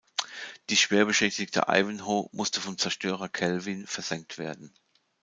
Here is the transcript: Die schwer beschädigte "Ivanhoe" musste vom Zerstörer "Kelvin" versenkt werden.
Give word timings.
Die 0.71 0.77
schwer 0.77 1.05
beschädigte 1.05 1.65
"Ivanhoe" 1.69 2.27
musste 2.31 2.59
vom 2.59 2.75
Zerstörer 2.79 3.29
"Kelvin" 3.29 3.85
versenkt 3.85 4.39
werden. 4.39 4.73